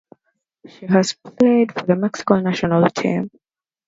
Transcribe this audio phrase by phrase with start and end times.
[0.67, 3.29] She has played for the Mexico national team.